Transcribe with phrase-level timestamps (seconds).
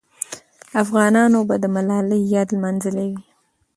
[0.83, 3.23] افغانانو به د ملالۍ یاد لمانځلی وي.